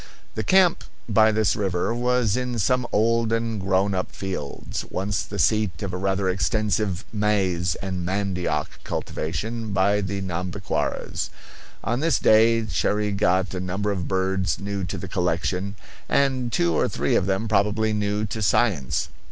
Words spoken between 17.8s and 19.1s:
new to science.